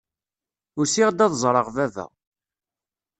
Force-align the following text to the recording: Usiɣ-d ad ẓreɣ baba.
Usiɣ-d 0.79 1.19
ad 1.25 1.33
ẓreɣ 1.43 1.67
baba. 1.75 2.05